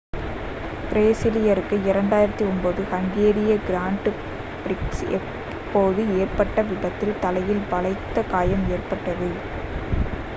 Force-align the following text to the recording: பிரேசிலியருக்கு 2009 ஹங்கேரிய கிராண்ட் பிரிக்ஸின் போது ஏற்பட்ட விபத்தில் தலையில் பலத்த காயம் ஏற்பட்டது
பிரேசிலியருக்கு 0.85 1.77
2009 1.87 2.47
ஹங்கேரிய 2.91 3.51
கிராண்ட் 3.67 4.09
பிரிக்ஸின் 4.63 5.29
போது 5.71 6.05
ஏற்பட்ட 6.17 6.63
விபத்தில் 6.71 7.19
தலையில் 7.19 7.63
பலத்த 7.69 8.25
காயம் 8.31 8.65
ஏற்பட்டது 8.71 9.29